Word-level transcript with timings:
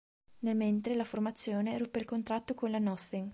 Nel 0.39 0.55
mentre 0.55 0.95
la 0.95 1.03
formazione 1.03 1.77
ruppe 1.77 1.99
il 1.99 2.05
contratto 2.05 2.55
con 2.55 2.71
la 2.71 2.79
Nothing. 2.79 3.29